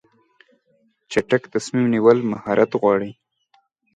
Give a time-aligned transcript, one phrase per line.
[1.11, 3.11] چټک تصمیم نیول مهارت غواړي.